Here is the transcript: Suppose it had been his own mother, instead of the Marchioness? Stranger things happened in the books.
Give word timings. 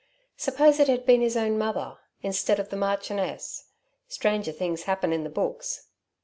Suppose 0.35 0.79
it 0.79 0.87
had 0.87 1.05
been 1.05 1.21
his 1.21 1.37
own 1.37 1.59
mother, 1.59 1.99
instead 2.23 2.59
of 2.59 2.69
the 2.69 2.75
Marchioness? 2.75 3.65
Stranger 4.07 4.51
things 4.51 4.85
happened 4.85 5.13
in 5.13 5.23
the 5.23 5.29
books. 5.29 5.89